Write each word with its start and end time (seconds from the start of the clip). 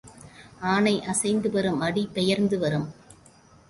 ஆனை 0.71 0.93
அசைந்து 1.03 1.51
வரும் 1.51 1.79
அடி 1.79 2.09
பெயர்ந்து 2.13 2.59
வரும். 2.59 2.87